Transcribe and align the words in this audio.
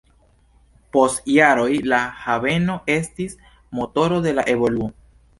Post 0.95 1.19
jaroj 1.33 1.67
la 1.91 1.99
haveno 2.21 2.77
estis 2.93 3.35
motoro 3.81 4.17
de 4.27 4.33
la 4.39 4.47
evoluo. 4.55 4.89